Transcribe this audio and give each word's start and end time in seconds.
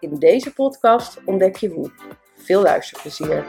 In 0.00 0.18
deze 0.18 0.52
podcast 0.52 1.20
ontdek 1.24 1.56
je 1.56 1.68
hoe. 1.68 1.90
Veel 2.34 2.62
luisterplezier. 2.62 3.44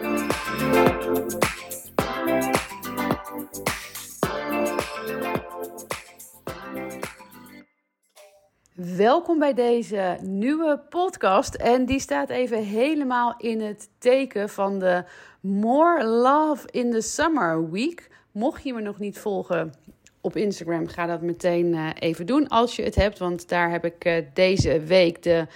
Welkom 8.73 9.39
bij 9.39 9.53
deze 9.53 10.17
nieuwe 10.21 10.79
podcast. 10.89 11.55
En 11.55 11.85
die 11.85 11.99
staat 11.99 12.29
even 12.29 12.63
helemaal 12.63 13.33
in 13.37 13.61
het 13.61 13.89
teken 13.97 14.49
van 14.49 14.79
de 14.79 15.03
More 15.41 16.05
Love 16.05 16.67
in 16.71 16.91
the 16.91 17.01
Summer 17.01 17.71
Week. 17.71 18.09
Mocht 18.31 18.63
je 18.63 18.73
me 18.73 18.81
nog 18.81 18.99
niet 18.99 19.19
volgen 19.19 19.73
op 20.21 20.35
Instagram, 20.35 20.87
ga 20.87 21.05
dat 21.05 21.21
meteen 21.21 21.73
uh, 21.73 21.89
even 21.99 22.25
doen 22.25 22.47
als 22.47 22.75
je 22.75 22.83
het 22.83 22.95
hebt. 22.95 23.19
Want 23.19 23.49
daar 23.49 23.71
heb 23.71 23.85
ik 23.85 24.05
uh, 24.05 24.25
deze 24.33 24.79
week 24.79 25.23
de 25.23 25.47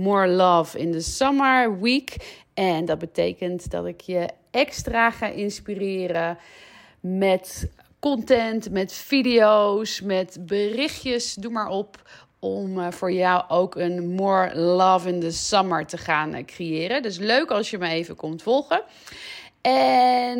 More 0.00 0.28
Love 0.28 0.78
in 0.78 0.92
the 0.92 1.00
Summer 1.00 1.80
Week. 1.80 2.16
En 2.54 2.84
dat 2.84 2.98
betekent 2.98 3.70
dat 3.70 3.86
ik 3.86 4.00
je 4.00 4.28
extra 4.50 5.10
ga 5.10 5.26
inspireren 5.26 6.38
met 7.00 7.70
content, 7.98 8.70
met 8.70 8.92
video's, 8.92 10.00
met 10.00 10.38
berichtjes, 10.40 11.34
doe 11.34 11.52
maar 11.52 11.68
op. 11.68 12.02
Om 12.38 12.78
uh, 12.78 12.90
voor 12.90 13.12
jou 13.12 13.44
ook 13.48 13.74
een 13.74 14.14
More 14.14 14.58
Love 14.58 15.08
in 15.08 15.20
the 15.20 15.30
Summer 15.30 15.86
te 15.86 15.98
gaan 15.98 16.44
creëren. 16.44 17.02
Dus 17.02 17.18
leuk 17.18 17.50
als 17.50 17.70
je 17.70 17.78
me 17.78 17.88
even 17.88 18.16
komt 18.16 18.42
volgen. 18.42 18.82
En 19.60 20.38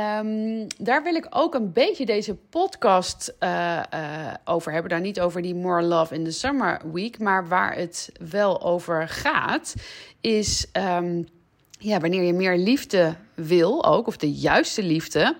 um, 0.00 0.66
daar 0.78 1.02
wil 1.02 1.14
ik 1.14 1.26
ook 1.30 1.54
een 1.54 1.72
beetje 1.72 2.06
deze 2.06 2.34
podcast 2.34 3.34
uh, 3.40 3.82
uh, 3.94 4.34
over 4.44 4.72
hebben. 4.72 4.90
Daar 4.90 5.00
niet 5.00 5.20
over 5.20 5.42
die 5.42 5.54
More 5.54 5.82
Love 5.82 6.14
in 6.14 6.24
the 6.24 6.30
Summer 6.30 6.80
Week. 6.92 7.18
Maar 7.18 7.48
waar 7.48 7.76
het 7.76 8.12
wel 8.30 8.62
over 8.62 9.08
gaat, 9.08 9.74
is 10.20 10.66
um, 10.72 11.26
ja, 11.78 12.00
wanneer 12.00 12.22
je 12.22 12.32
meer 12.32 12.56
liefde 12.58 13.14
wil, 13.34 13.84
ook, 13.84 14.06
of 14.06 14.16
de 14.16 14.32
juiste 14.32 14.82
liefde 14.82 15.36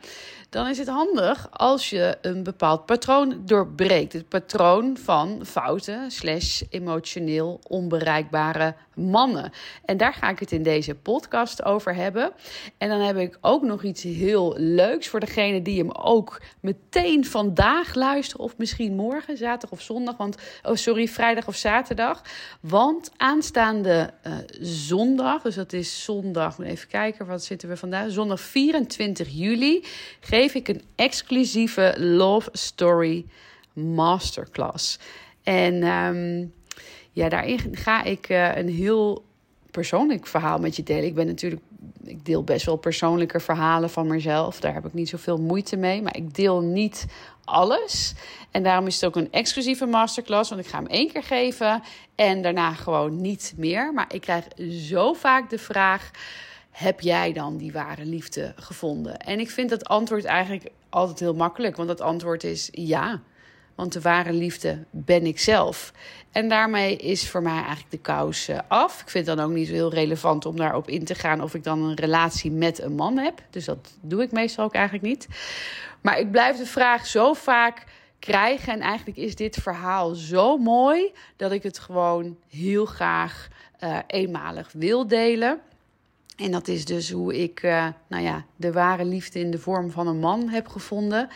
dan 0.54 0.68
is 0.68 0.78
het 0.78 0.88
handig 0.88 1.48
als 1.50 1.90
je 1.90 2.18
een 2.20 2.42
bepaald 2.42 2.86
patroon 2.86 3.42
doorbreekt. 3.44 4.12
Het 4.12 4.28
patroon 4.28 4.96
van 4.96 5.40
fouten 5.46 6.10
slash 6.10 6.62
emotioneel 6.70 7.60
onbereikbare 7.68 8.74
mannen. 8.94 9.52
En 9.84 9.96
daar 9.96 10.12
ga 10.12 10.28
ik 10.28 10.38
het 10.38 10.52
in 10.52 10.62
deze 10.62 10.94
podcast 10.94 11.64
over 11.64 11.94
hebben. 11.94 12.32
En 12.78 12.88
dan 12.88 13.00
heb 13.00 13.16
ik 13.16 13.38
ook 13.40 13.62
nog 13.62 13.82
iets 13.82 14.02
heel 14.02 14.54
leuks 14.56 15.08
voor 15.08 15.20
degene 15.20 15.62
die 15.62 15.78
hem 15.78 15.90
ook 15.90 16.40
meteen 16.60 17.24
vandaag 17.24 17.94
luisteren. 17.94 18.44
Of 18.44 18.56
misschien 18.56 18.94
morgen, 18.94 19.36
zaterdag 19.36 19.70
of 19.70 19.80
zondag. 19.80 20.16
Want, 20.16 20.36
oh 20.62 20.74
sorry, 20.74 21.08
vrijdag 21.08 21.46
of 21.46 21.56
zaterdag. 21.56 22.22
Want 22.60 23.10
aanstaande 23.16 24.10
uh, 24.26 24.32
zondag, 24.60 25.42
dus 25.42 25.54
dat 25.54 25.72
is 25.72 26.04
zondag, 26.04 26.58
even 26.58 26.88
kijken, 26.88 27.26
wat 27.26 27.44
zitten 27.44 27.68
we 27.68 27.76
vandaag? 27.90 28.10
Zondag 28.10 28.40
24 28.40 29.28
juli 29.30 29.84
geef 30.20 30.54
ik 30.54 30.68
een 30.68 30.82
exclusieve 30.94 31.94
Love 31.98 32.48
Story 32.52 33.26
Masterclass. 33.72 34.98
En 35.42 35.82
um, 35.82 36.52
ja, 37.12 37.28
daarin 37.28 37.76
ga 37.76 38.04
ik 38.04 38.28
uh, 38.28 38.56
een 38.56 38.68
heel 38.68 39.24
persoonlijk 39.70 40.26
verhaal 40.26 40.58
met 40.58 40.76
je 40.76 40.82
delen. 40.82 41.04
Ik 41.04 41.14
ben 41.14 41.26
natuurlijk, 41.26 41.62
ik 42.04 42.24
deel 42.24 42.44
best 42.44 42.66
wel 42.66 42.76
persoonlijke 42.76 43.40
verhalen 43.40 43.90
van 43.90 44.06
mezelf. 44.06 44.60
Daar 44.60 44.74
heb 44.74 44.86
ik 44.86 44.92
niet 44.94 45.08
zoveel 45.08 45.38
moeite 45.38 45.76
mee. 45.76 46.02
Maar 46.02 46.16
ik 46.16 46.34
deel 46.34 46.60
niet 46.60 47.06
alles. 47.44 48.14
En 48.50 48.62
daarom 48.62 48.86
is 48.86 48.94
het 48.94 49.04
ook 49.04 49.16
een 49.16 49.32
exclusieve 49.32 49.86
masterclass. 49.86 50.50
Want 50.50 50.60
ik 50.60 50.66
ga 50.66 50.78
hem 50.78 50.86
één 50.86 51.12
keer 51.12 51.22
geven 51.22 51.82
en 52.14 52.42
daarna 52.42 52.72
gewoon 52.72 53.20
niet 53.20 53.54
meer. 53.56 53.92
Maar 53.92 54.14
ik 54.14 54.20
krijg 54.20 54.44
zo 54.70 55.12
vaak 55.12 55.50
de 55.50 55.58
vraag 55.58 56.10
heb 56.74 57.00
jij 57.00 57.32
dan 57.32 57.56
die 57.56 57.72
ware 57.72 58.04
liefde 58.04 58.52
gevonden? 58.56 59.16
En 59.16 59.40
ik 59.40 59.50
vind 59.50 59.70
dat 59.70 59.84
antwoord 59.88 60.24
eigenlijk 60.24 60.70
altijd 60.88 61.20
heel 61.20 61.34
makkelijk, 61.34 61.76
want 61.76 61.88
het 61.88 62.00
antwoord 62.00 62.44
is 62.44 62.68
ja. 62.72 63.20
Want 63.74 63.92
de 63.92 64.00
ware 64.00 64.32
liefde 64.32 64.84
ben 64.90 65.26
ik 65.26 65.38
zelf. 65.38 65.92
En 66.30 66.48
daarmee 66.48 66.96
is 66.96 67.28
voor 67.28 67.42
mij 67.42 67.56
eigenlijk 67.56 67.90
de 67.90 67.98
kous 67.98 68.48
eh, 68.48 68.58
af. 68.68 69.00
Ik 69.00 69.08
vind 69.08 69.26
het 69.26 69.36
dan 69.36 69.46
ook 69.46 69.52
niet 69.52 69.66
zo 69.66 69.72
heel 69.72 69.92
relevant 69.92 70.46
om 70.46 70.56
daarop 70.56 70.88
in 70.88 71.04
te 71.04 71.14
gaan 71.14 71.42
of 71.42 71.54
ik 71.54 71.64
dan 71.64 71.82
een 71.82 71.94
relatie 71.94 72.50
met 72.50 72.82
een 72.82 72.94
man 72.94 73.18
heb. 73.18 73.42
Dus 73.50 73.64
dat 73.64 73.92
doe 74.00 74.22
ik 74.22 74.32
meestal 74.32 74.64
ook 74.64 74.74
eigenlijk 74.74 75.04
niet. 75.04 75.28
Maar 76.00 76.18
ik 76.18 76.30
blijf 76.30 76.56
de 76.56 76.66
vraag 76.66 77.06
zo 77.06 77.32
vaak 77.32 77.84
krijgen. 78.18 78.72
En 78.72 78.80
eigenlijk 78.80 79.18
is 79.18 79.36
dit 79.36 79.56
verhaal 79.56 80.14
zo 80.14 80.56
mooi 80.58 81.12
dat 81.36 81.52
ik 81.52 81.62
het 81.62 81.78
gewoon 81.78 82.36
heel 82.48 82.84
graag 82.84 83.48
uh, 83.80 83.98
eenmalig 84.06 84.72
wil 84.72 85.06
delen. 85.06 85.60
En 86.36 86.50
dat 86.50 86.68
is 86.68 86.84
dus 86.84 87.10
hoe 87.10 87.42
ik 87.42 87.62
uh, 87.62 87.86
nou 88.08 88.22
ja, 88.22 88.44
de 88.56 88.72
ware 88.72 89.04
liefde 89.04 89.38
in 89.38 89.50
de 89.50 89.58
vorm 89.58 89.90
van 89.90 90.06
een 90.06 90.18
man 90.18 90.48
heb 90.48 90.68
gevonden. 90.68 91.28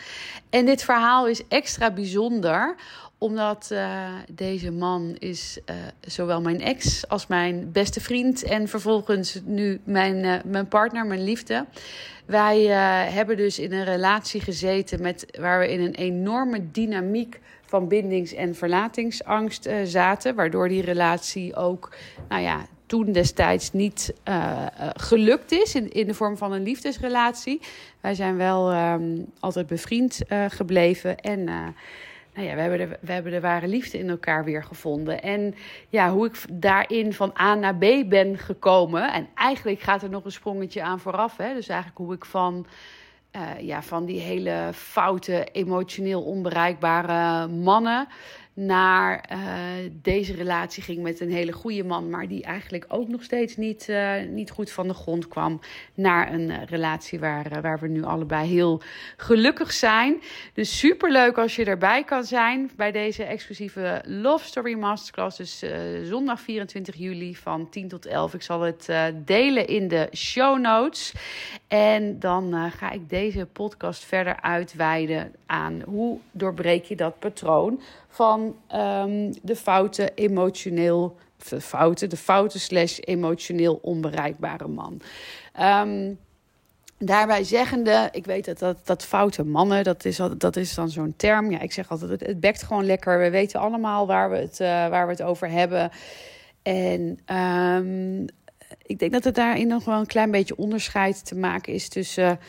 En 0.49 0.65
dit 0.65 0.83
verhaal 0.83 1.27
is 1.27 1.47
extra 1.47 1.91
bijzonder 1.91 2.75
omdat 3.17 3.69
uh, 3.71 4.09
deze 4.31 4.71
man 4.71 5.15
is 5.17 5.59
uh, 5.65 5.75
zowel 5.99 6.41
mijn 6.41 6.61
ex 6.61 7.07
als 7.07 7.27
mijn 7.27 7.71
beste 7.71 8.01
vriend 8.01 8.43
en 8.43 8.67
vervolgens 8.67 9.39
nu 9.45 9.79
mijn, 9.83 10.41
mijn 10.45 10.67
partner, 10.67 11.05
mijn 11.05 11.23
liefde. 11.23 11.65
Wij 12.25 12.61
hebben 13.11 13.37
dus 13.37 13.59
in 13.59 13.73
een 13.73 13.83
relatie 13.83 14.41
gezeten 14.41 15.01
met, 15.01 15.37
waar 15.39 15.59
we 15.59 15.71
in 15.71 15.81
een 15.81 15.95
enorme 15.95 16.71
dynamiek 16.71 17.39
van 17.65 17.87
bindings- 17.87 18.33
en 18.33 18.55
verlatingsangst 18.55 19.69
zaten. 19.83 20.35
Waardoor 20.35 20.67
die 20.67 20.81
relatie 20.81 21.55
ook, 21.55 21.95
nou 22.27 22.41
ja, 22.41 22.67
toen 22.89 23.11
destijds 23.11 23.71
niet 23.71 24.13
uh, 24.29 24.65
gelukt 24.93 25.51
is 25.51 25.75
in, 25.75 25.91
in 25.91 26.07
de 26.07 26.13
vorm 26.13 26.37
van 26.37 26.51
een 26.51 26.63
liefdesrelatie. 26.63 27.61
Wij 28.01 28.13
zijn 28.13 28.37
wel 28.37 28.73
um, 28.73 29.25
altijd 29.39 29.67
bevriend 29.67 30.21
uh, 30.27 30.45
gebleven 30.47 31.17
en 31.17 31.43
nou 32.33 32.47
ja, 32.47 32.55
we 32.55 32.61
hebben, 32.61 32.79
de, 32.79 32.97
we 33.01 33.11
hebben 33.11 33.31
de 33.31 33.39
ware 33.39 33.67
liefde 33.67 33.97
in 33.97 34.09
elkaar 34.09 34.43
weer 34.43 34.63
gevonden. 34.63 35.21
En 35.21 35.55
ja, 35.89 36.11
hoe 36.11 36.25
ik 36.25 36.45
daarin 36.51 37.13
van 37.13 37.33
A 37.39 37.55
naar 37.55 37.75
B 37.75 38.09
ben 38.09 38.37
gekomen. 38.37 39.13
En 39.13 39.27
eigenlijk 39.35 39.79
gaat 39.79 40.03
er 40.03 40.09
nog 40.09 40.25
een 40.25 40.31
sprongetje 40.31 40.83
aan 40.83 40.99
vooraf. 40.99 41.37
Hè? 41.37 41.53
Dus 41.53 41.67
eigenlijk 41.67 41.99
hoe 41.99 42.13
ik 42.13 42.25
van, 42.25 42.65
ja, 43.59 43.81
van 43.81 44.05
die 44.05 44.19
hele 44.19 44.69
foute, 44.73 45.47
emotioneel 45.51 46.21
onbereikbare 46.21 47.47
mannen 47.47 48.07
naar 48.59 49.29
uh, 49.31 49.37
deze 50.01 50.33
relatie 50.33 50.83
ging 50.83 51.01
met 51.01 51.19
een 51.19 51.31
hele 51.31 51.51
goede 51.51 51.83
man, 51.83 52.09
maar 52.09 52.27
die 52.27 52.43
eigenlijk 52.43 52.85
ook 52.87 53.07
nog 53.07 53.23
steeds 53.23 53.57
niet, 53.57 53.87
uh, 53.89 54.13
niet 54.29 54.51
goed 54.51 54.71
van 54.71 54.87
de 54.87 54.93
grond 54.93 55.27
kwam. 55.27 55.59
Naar 55.93 56.33
een 56.33 56.49
uh, 56.49 56.57
relatie 56.65 57.19
waar, 57.19 57.61
waar 57.61 57.79
we 57.79 57.87
nu 57.87 58.03
allebei 58.03 58.47
heel 58.47 58.81
gelukkig 59.17 59.71
zijn. 59.71 60.21
Dus 60.53 60.79
super 60.79 61.11
leuk 61.11 61.37
als 61.37 61.55
je 61.55 61.65
erbij 61.65 62.03
kan 62.03 62.23
zijn 62.23 62.71
bij 62.75 62.91
deze 62.91 63.23
exclusieve 63.23 64.01
Love 64.05 64.45
Story 64.45 64.73
Masterclass. 64.73 65.37
Dus 65.37 65.63
zondag 66.03 66.41
24 66.41 66.95
juli 66.95 67.35
van 67.35 67.69
10 67.69 67.87
tot 67.87 68.05
11. 68.05 68.33
Ik 68.33 68.41
zal 68.41 68.61
het 68.61 68.89
delen 69.25 69.67
in 69.67 69.87
de 69.87 70.07
show 70.15 70.59
notes. 70.59 71.13
En 71.67 72.19
dan 72.19 72.71
ga 72.71 72.91
ik 72.91 73.09
deze 73.09 73.45
podcast 73.45 74.05
verder 74.05 74.41
uitweiden 74.41 75.35
aan 75.45 75.81
hoe 75.85 76.19
doorbreek 76.31 76.83
je 76.85 76.95
dat 76.95 77.19
patroon 77.19 77.81
van 78.09 78.55
um, 78.75 79.33
de 79.41 79.55
foute 79.55 80.11
emotioneel, 80.15 81.15
de 81.49 81.61
fouten, 81.61 82.09
de 82.09 82.17
fouten 82.17 82.59
slash 82.59 82.97
emotioneel 82.99 83.79
onbereikbare 83.81 84.67
man. 84.67 85.01
Um, 85.61 86.19
Daarbij 87.01 87.43
zeggende, 87.43 88.09
ik 88.11 88.25
weet 88.25 88.45
dat, 88.45 88.59
dat, 88.59 88.77
dat 88.83 89.05
foute 89.05 89.43
mannen, 89.43 89.83
dat 89.83 90.05
is, 90.05 90.19
dat 90.37 90.55
is 90.55 90.73
dan 90.73 90.89
zo'n 90.89 91.13
term. 91.17 91.51
Ja, 91.51 91.59
ik 91.59 91.71
zeg 91.71 91.89
altijd, 91.89 92.11
het, 92.11 92.25
het 92.25 92.39
bekt 92.39 92.63
gewoon 92.63 92.85
lekker. 92.85 93.19
We 93.19 93.29
weten 93.29 93.59
allemaal 93.59 94.07
waar 94.07 94.29
we 94.29 94.37
het, 94.37 94.59
uh, 94.59 94.67
waar 94.67 95.05
we 95.05 95.11
het 95.11 95.21
over 95.21 95.49
hebben. 95.49 95.91
En 96.61 97.19
um, 97.35 98.25
ik 98.85 98.99
denk 98.99 99.11
dat 99.11 99.23
het 99.23 99.35
daarin 99.35 99.67
nog 99.67 99.85
wel 99.85 99.99
een 99.99 100.05
klein 100.05 100.31
beetje 100.31 100.57
onderscheid 100.57 101.25
te 101.25 101.35
maken 101.35 101.73
is 101.73 101.89
tussen 101.89 102.39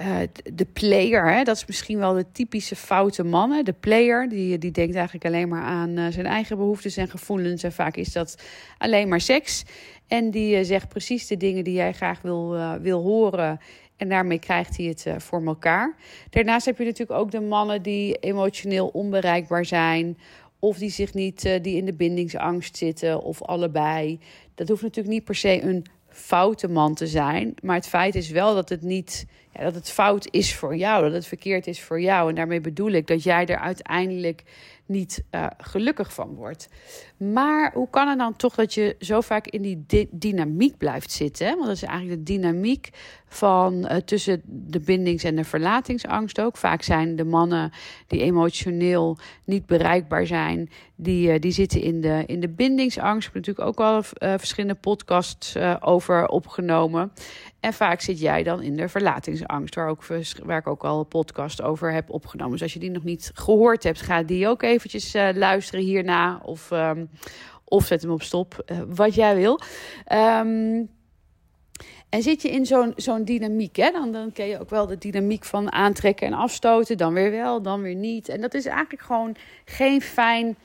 uh, 0.00 0.16
de 0.54 0.64
player. 0.64 1.32
Hè? 1.32 1.42
Dat 1.42 1.56
is 1.56 1.66
misschien 1.66 1.98
wel 1.98 2.14
de 2.14 2.26
typische 2.32 2.76
foute 2.76 3.24
mannen. 3.24 3.64
De 3.64 3.72
player, 3.72 4.28
die, 4.28 4.58
die 4.58 4.70
denkt 4.70 4.94
eigenlijk 4.94 5.24
alleen 5.24 5.48
maar 5.48 5.62
aan 5.62 5.98
uh, 5.98 6.06
zijn 6.10 6.26
eigen 6.26 6.56
behoeftes 6.56 6.96
en 6.96 7.08
gevoelens. 7.08 7.62
En 7.62 7.72
vaak 7.72 7.96
is 7.96 8.12
dat 8.12 8.42
alleen 8.78 9.08
maar 9.08 9.20
seks. 9.20 9.64
En 10.06 10.30
die 10.30 10.64
zegt 10.64 10.88
precies 10.88 11.26
de 11.26 11.36
dingen 11.36 11.64
die 11.64 11.74
jij 11.74 11.92
graag 11.92 12.22
wil, 12.22 12.56
wil 12.80 13.02
horen. 13.02 13.60
En 13.96 14.08
daarmee 14.08 14.38
krijgt 14.38 14.76
hij 14.76 14.86
het 14.86 15.06
voor 15.16 15.46
elkaar. 15.46 15.96
Daarnaast 16.30 16.66
heb 16.66 16.78
je 16.78 16.84
natuurlijk 16.84 17.20
ook 17.20 17.30
de 17.30 17.40
mannen 17.40 17.82
die 17.82 18.16
emotioneel 18.16 18.86
onbereikbaar 18.86 19.64
zijn 19.64 20.18
of 20.58 20.78
die 20.78 20.90
zich 20.90 21.14
niet, 21.14 21.58
die 21.62 21.76
in 21.76 21.84
de 21.84 21.94
bindingsangst 21.94 22.76
zitten, 22.76 23.22
of 23.22 23.42
allebei. 23.42 24.18
Dat 24.56 24.68
hoeft 24.68 24.82
natuurlijk 24.82 25.14
niet 25.14 25.24
per 25.24 25.34
se 25.34 25.62
een 25.62 25.84
foute 26.08 26.68
man 26.68 26.94
te 26.94 27.06
zijn. 27.06 27.54
Maar 27.62 27.76
het 27.76 27.88
feit 27.88 28.14
is 28.14 28.30
wel 28.30 28.54
dat 28.54 28.68
het 28.68 28.82
niet 28.82 29.26
ja, 29.52 29.62
dat 29.62 29.74
het 29.74 29.90
fout 29.90 30.28
is 30.30 30.54
voor 30.54 30.76
jou, 30.76 31.02
dat 31.02 31.12
het 31.12 31.26
verkeerd 31.26 31.66
is 31.66 31.82
voor 31.82 32.00
jou. 32.00 32.28
En 32.28 32.34
daarmee 32.34 32.60
bedoel 32.60 32.90
ik 32.90 33.06
dat 33.06 33.22
jij 33.22 33.46
er 33.46 33.58
uiteindelijk 33.58 34.42
niet 34.86 35.24
uh, 35.30 35.46
gelukkig 35.58 36.14
van 36.14 36.34
wordt. 36.34 36.68
Maar 37.16 37.72
hoe 37.74 37.90
kan 37.90 38.08
het 38.08 38.18
dan 38.18 38.36
toch 38.36 38.54
dat 38.54 38.74
je 38.74 38.96
zo 38.98 39.20
vaak 39.20 39.46
in 39.46 39.62
die 39.62 39.84
di 39.86 40.08
dynamiek 40.10 40.76
blijft 40.76 41.10
zitten? 41.10 41.46
Want 41.46 41.66
dat 41.66 41.76
is 41.76 41.82
eigenlijk 41.82 42.26
de 42.26 42.32
dynamiek 42.32 42.90
van 43.28 43.74
uh, 43.74 43.96
tussen 43.96 44.42
de 44.44 44.80
bindings- 44.80 45.24
en 45.24 45.36
de 45.36 45.44
verlatingsangst 45.44 46.40
ook. 46.40 46.56
Vaak 46.56 46.82
zijn 46.82 47.16
de 47.16 47.24
mannen 47.24 47.72
die 48.06 48.20
emotioneel 48.20 49.18
niet 49.44 49.66
bereikbaar 49.66 50.26
zijn, 50.26 50.70
die, 50.94 51.32
uh, 51.32 51.40
die 51.40 51.52
zitten 51.52 51.80
in 51.80 52.00
de, 52.00 52.22
in 52.26 52.40
de 52.40 52.48
bindingsangst. 52.48 53.28
Ik 53.28 53.34
heb 53.34 53.46
natuurlijk 53.46 53.68
ook 53.68 53.86
al 53.86 54.02
verschillende 54.38 54.74
podcasts 54.74 55.56
over 55.80 56.28
opgenomen. 56.28 57.12
En 57.66 57.72
vaak 57.72 58.00
zit 58.00 58.20
jij 58.20 58.42
dan 58.42 58.62
in 58.62 58.76
de 58.76 58.88
verlatingsangst, 58.88 59.74
waar, 59.74 59.88
ook, 59.88 60.04
ik 60.46 60.66
ook 60.66 60.84
al 60.84 60.98
een 60.98 61.08
podcast 61.08 61.62
over 61.62 61.92
heb 61.92 62.10
opgenomen. 62.10 62.52
Dus 62.52 62.62
als 62.62 62.72
je 62.72 62.78
die 62.78 62.90
nog 62.90 63.04
niet 63.04 63.30
gehoord 63.34 63.82
hebt, 63.82 64.00
ga 64.00 64.22
die 64.22 64.48
ook 64.48 64.62
eventjes 64.62 65.14
uh, 65.14 65.28
luisteren 65.34 65.84
hierna. 65.84 66.40
Of, 66.42 66.70
um, 66.70 67.10
of 67.64 67.86
zet 67.86 68.02
hem 68.02 68.10
op 68.10 68.22
stop, 68.22 68.64
uh, 68.66 68.78
wat 68.88 69.14
jij 69.14 69.36
wil. 69.36 69.60
Um, 70.12 70.88
en 72.08 72.22
zit 72.22 72.42
je 72.42 72.50
in 72.50 72.66
zo'n 72.66 72.92
zo'n 72.96 73.24
dynamiek, 73.24 73.76
hè? 73.76 73.90
Dan, 73.90 74.12
dan 74.12 74.32
ken 74.32 74.46
je 74.46 74.60
ook 74.60 74.70
wel 74.70 74.86
de 74.86 74.98
dynamiek 74.98 75.44
van 75.44 75.72
aantrekken 75.72 76.26
en 76.26 76.32
afstoten. 76.32 76.96
Dan 76.96 77.12
weer 77.12 77.30
wel, 77.30 77.62
dan 77.62 77.82
weer 77.82 77.94
niet. 77.94 78.28
En 78.28 78.40
dat 78.40 78.54
is 78.54 78.66
eigenlijk 78.66 79.02
gewoon 79.02 79.36
geen 79.64 80.00
fijn 80.02 80.56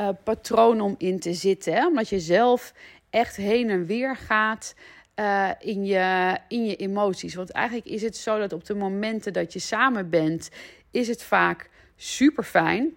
uh, 0.00 0.08
patroon 0.24 0.80
om 0.80 0.94
in 0.98 1.20
te 1.20 1.34
zitten. 1.34 1.72
Hè? 1.72 1.86
Omdat 1.86 2.08
je 2.08 2.20
zelf 2.20 2.72
echt 3.10 3.36
heen 3.36 3.70
en 3.70 3.86
weer 3.86 4.16
gaat. 4.16 4.74
Uh, 5.20 5.50
in, 5.58 5.84
je, 5.84 6.36
in 6.48 6.64
je 6.64 6.76
emoties. 6.76 7.34
Want 7.34 7.50
eigenlijk 7.50 7.86
is 7.86 8.02
het 8.02 8.16
zo 8.16 8.38
dat 8.38 8.52
op 8.52 8.64
de 8.64 8.74
momenten 8.74 9.32
dat 9.32 9.52
je 9.52 9.58
samen 9.58 10.10
bent, 10.10 10.48
is 10.90 11.08
het 11.08 11.22
vaak 11.22 11.70
super 11.96 12.44
fijn. 12.44 12.94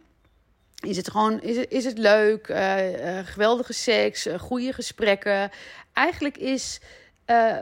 Is 0.80 0.98
het 0.98 1.10
gewoon 1.12 1.42
is 1.42 1.58
het, 1.58 1.72
is 1.72 1.86
het 1.86 1.98
leuk, 1.98 2.48
uh, 2.48 3.18
uh, 3.18 3.20
geweldige 3.24 3.74
seks, 3.74 4.28
goede 4.40 4.74
gesprekken. 4.74 5.52
Eigenlijk 5.94 6.38
is 6.38 6.80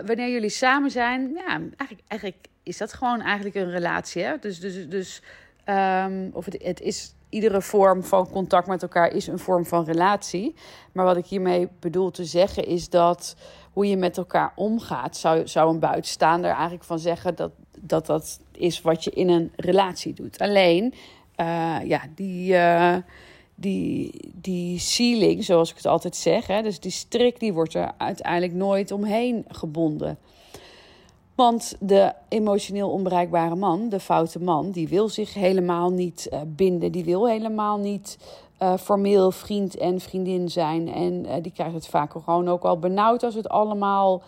wanneer 0.06 0.30
jullie 0.30 0.50
samen 0.50 0.92
zijn, 0.92 1.31
ja, 1.34 1.60
eigenlijk, 1.78 2.08
eigenlijk 2.08 2.48
is 2.63 2.78
dat 2.78 2.94
gewoon 2.94 3.22
eigenlijk 3.22 3.56
een 3.56 3.72
relatie. 3.72 4.24
Hè? 4.24 4.38
Dus, 4.40 4.60
dus, 4.60 4.90
dus 4.90 5.22
um, 5.66 6.30
of 6.34 6.46
het, 6.46 6.63
het 6.63 6.81
is 6.81 7.13
iedere 7.31 7.62
vorm 7.62 8.04
van 8.04 8.30
contact 8.30 8.68
met 8.68 8.81
elkaar 8.81 9.13
is 9.13 9.28
een 9.28 9.39
vorm 9.39 9.66
van 9.66 9.86
relatie. 9.86 10.56
Maar 10.92 11.06
wat 11.06 11.18
ik 11.18 11.25
hiermee 11.25 11.68
bedoel 11.80 12.12
te 12.12 12.25
zeggen 12.25 12.66
is 12.66 12.89
dat 12.89 13.36
hoe 13.74 13.88
je 13.88 13.98
met 13.98 14.18
elkaar 14.18 14.51
omgaat, 14.56 15.18
zou, 15.18 15.48
zou 15.48 15.74
een 15.74 15.80
buitenstaander 15.80 16.51
eigenlijk 16.51 16.83
van 16.83 17.00
zeggen 17.00 17.36
dat, 17.36 17.51
dat 17.80 18.06
dat 18.06 18.39
is 18.51 18.81
wat 18.81 19.04
je 19.04 19.12
in 19.12 19.30
een 19.30 19.51
relatie 19.56 20.13
doet. 20.13 20.39
Alleen, 20.39 20.94
uh, 21.38 21.78
ja, 21.83 22.01
die, 22.16 22.54
uh, 22.54 22.95
die, 23.56 24.31
die 24.34 24.80
ceiling, 24.80 25.44
zoals 25.44 25.69
ik 25.69 25.75
het 25.75 25.86
altijd 25.86 26.16
zeg, 26.16 26.48
hè, 26.48 26.62
dus 26.62 26.80
die 26.80 26.92
strik, 26.92 27.39
die 27.39 27.54
wordt 27.54 27.74
er 27.74 27.92
uiteindelijk 27.98 28.54
nooit 28.54 28.92
omheen 28.92 29.45
gebonden. 29.48 30.18
Want 31.42 31.76
de 31.80 32.14
emotioneel 32.28 32.90
onbereikbare 32.90 33.56
man, 33.56 33.90
de 33.90 34.00
foute 34.00 34.40
man, 34.40 34.72
die 34.72 34.88
wil 34.88 35.10
zich 35.10 35.34
helemaal 35.34 35.90
niet 35.90 36.30
uh, 36.34 36.40
binden. 36.48 36.92
Die 36.92 37.04
wil 37.04 37.28
helemaal 37.28 37.78
niet 37.78 38.18
uh, 38.60 38.78
formeel 38.78 39.32
vriend 39.32 39.78
en 39.78 40.00
vriendin 40.00 40.50
zijn. 40.50 40.94
En 40.94 41.26
uh, 41.26 41.34
die 41.42 41.52
krijgt 41.52 41.74
het 41.74 41.88
vaak 41.88 42.12
gewoon 42.12 42.50
ook 42.50 42.64
al 42.64 42.80
benauwd 42.80 43.24
als 43.24 43.36
het 43.36 43.50
allemaal 43.50 44.22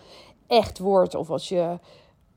echt 0.48 0.80
wordt. 0.80 1.16
Of 1.16 1.30
als 1.30 1.50
je 1.50 1.80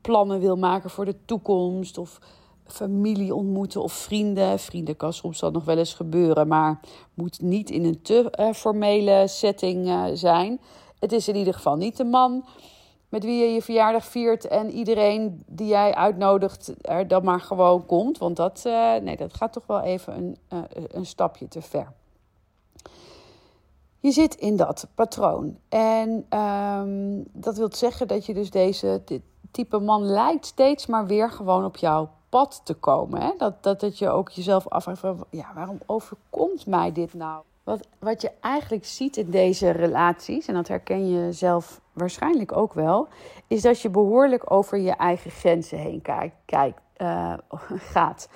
plannen 0.01 0.39
wil 0.39 0.55
maken 0.57 0.89
voor 0.89 1.05
de 1.05 1.15
toekomst. 1.25 1.97
Of 1.97 2.19
familie 2.65 3.35
ontmoeten 3.35 3.83
of 3.83 3.93
vrienden. 3.93 4.59
Vrienden 4.59 4.95
kan 4.95 5.13
soms 5.13 5.39
dan 5.39 5.53
nog 5.53 5.65
wel 5.65 5.77
eens 5.77 5.93
gebeuren, 5.93 6.47
maar 6.47 6.79
moet 7.13 7.41
niet 7.41 7.69
in 7.69 7.85
een 7.85 8.01
te 8.01 8.51
formele 8.55 9.23
setting 9.27 10.09
zijn. 10.13 10.59
Het 10.99 11.11
is 11.11 11.27
in 11.27 11.35
ieder 11.35 11.53
geval 11.53 11.75
niet 11.75 11.97
de 11.97 12.03
man 12.03 12.43
met 13.09 13.23
wie 13.23 13.39
je 13.39 13.53
je 13.53 13.61
verjaardag 13.61 14.05
viert 14.05 14.47
en 14.47 14.71
iedereen 14.71 15.43
die 15.45 15.67
jij 15.67 15.95
uitnodigt 15.95 16.73
er 16.81 17.07
dan 17.07 17.23
maar 17.23 17.41
gewoon 17.41 17.85
komt. 17.85 18.17
Want 18.17 18.35
dat, 18.35 18.63
uh, 18.67 18.95
nee, 18.95 19.17
dat 19.17 19.33
gaat 19.33 19.53
toch 19.53 19.67
wel 19.67 19.81
even 19.81 20.15
een, 20.17 20.37
uh, 20.53 20.59
een 20.87 21.05
stapje 21.05 21.47
te 21.47 21.61
ver. 21.61 21.91
Je 23.99 24.11
zit 24.11 24.35
in 24.35 24.55
dat 24.55 24.87
patroon. 24.95 25.57
En 25.69 26.39
um, 26.39 27.23
dat 27.31 27.57
wil 27.57 27.69
zeggen 27.71 28.07
dat 28.07 28.25
je 28.25 28.33
dus 28.33 28.49
deze 28.49 29.01
type 29.51 29.79
man 29.79 30.03
lijkt 30.03 30.45
steeds 30.45 30.85
maar 30.85 31.05
weer 31.05 31.31
gewoon 31.31 31.65
op 31.65 31.77
jouw 31.77 32.09
pad 32.29 32.61
te 32.63 32.73
komen. 32.73 33.21
Hè? 33.21 33.31
Dat, 33.37 33.63
dat, 33.63 33.79
dat 33.79 33.97
je 33.97 34.09
ook 34.09 34.29
jezelf 34.29 34.67
afvraagt 34.67 34.99
van, 34.99 35.25
ja, 35.29 35.51
waarom 35.55 35.79
overkomt 35.85 36.65
mij 36.65 36.91
dit 36.91 37.13
nou? 37.13 37.43
Wat, 37.67 37.87
wat 37.99 38.21
je 38.21 38.31
eigenlijk 38.41 38.85
ziet 38.85 39.17
in 39.17 39.29
deze 39.29 39.69
relaties, 39.69 40.47
en 40.47 40.53
dat 40.53 40.67
herken 40.67 41.09
je 41.09 41.31
zelf 41.31 41.81
waarschijnlijk 41.93 42.57
ook 42.57 42.73
wel, 42.73 43.07
is 43.47 43.61
dat 43.61 43.81
je 43.81 43.89
behoorlijk 43.89 44.51
over 44.51 44.77
je 44.77 44.91
eigen 44.91 45.31
grenzen 45.31 45.77
heen 45.77 46.01
kijk, 46.01 46.33
kijk, 46.45 46.77
uh, 46.97 47.33
gaat. 47.93 48.29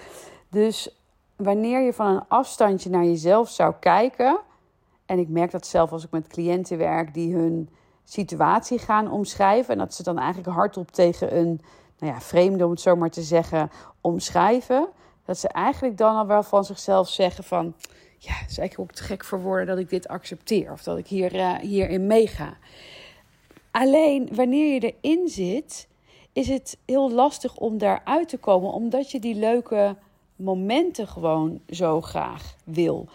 Dus 0.50 1.01
wanneer 1.36 1.81
je 1.81 1.94
van 1.94 2.07
een 2.07 2.24
afstandje 2.28 2.89
naar 2.89 3.04
jezelf 3.04 3.50
zou 3.50 3.74
kijken, 3.80 4.39
en 5.06 5.19
ik 5.19 5.30
merk 5.30 5.51
dat 5.51 5.68
zelf 5.68 5.92
als 5.92 6.04
ik 6.04 6.12
met 6.12 6.27
cliënten 6.27 6.77
werk 6.77 7.13
die 7.13 7.34
hun 7.34 7.69
situatie 8.04 8.80
gaan 8.80 9.12
omschrijven, 9.12 9.74
en 9.74 9.80
dat 9.80 9.94
ze 9.94 10.04
dan 10.04 10.18
eigenlijk 10.18 10.56
hardop 10.56 10.92
tegen 10.92 11.38
een 11.38 11.62
nou 12.00 12.13
ja, 12.13 12.22
vreemde, 12.22 12.66
om 12.66 12.72
het 12.72 12.81
zo 12.81 12.95
maar 12.95 13.10
te 13.10 13.24
zeggen, 13.24 13.72
omschrijven, 14.01 14.88
dat 15.25 15.38
ze 15.38 15.48
eigenlijk 15.48 15.98
dan 15.98 16.16
al 16.16 16.27
wel 16.27 16.44
van 16.44 16.63
zichzelf 16.63 17.10
zeggen 17.10 17.44
van 17.44 17.74
ja, 18.24 18.34
is 18.34 18.58
eigenlijk 18.58 18.80
ook 18.80 18.92
te 18.92 19.04
gek 19.04 19.25
voor 19.25 19.42
woorden 19.42 19.68
dat 19.68 19.78
ik 19.78 19.90
dit 19.90 20.08
accepteer 20.08 20.72
of 20.72 20.84
dat 20.84 20.98
ik 20.98 21.08
hier, 21.08 21.36
uh, 21.36 21.56
hierin 21.56 22.08
meega. 22.08 22.58
Alleen 23.72 24.30
wanneer 24.32 24.74
je 24.74 24.94
erin 24.94 25.28
zit, 25.28 25.88
is 26.34 26.48
het 26.48 26.78
heel 26.86 27.12
lastig 27.12 27.58
om 27.58 27.78
daaruit 27.78 28.30
te 28.30 28.38
komen, 28.38 28.74
omdat 28.74 29.12
je 29.12 29.20
die 29.20 29.36
leuke 29.36 29.96
momenten 30.36 31.08
gewoon 31.08 31.62
zo 31.70 32.01
graag 32.01 32.56
wil. 32.63 33.08